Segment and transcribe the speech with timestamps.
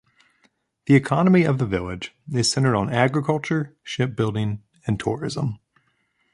[0.87, 5.59] The economy of the village is centered on agriculture, ship building, and tourism.